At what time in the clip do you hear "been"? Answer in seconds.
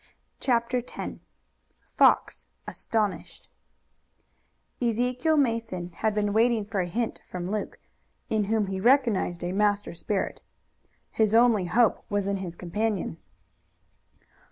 6.15-6.33